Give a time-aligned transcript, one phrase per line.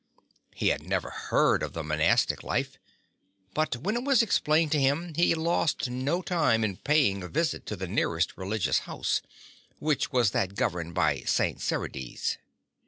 [0.55, 2.79] He had never even heard of the monastic life;
[3.53, 7.67] but when it was explained to him he lost no time in paying a visit
[7.67, 9.21] to the nearest religious house,
[9.77, 11.59] which was that governed by St.
[11.61, 12.37] Serides.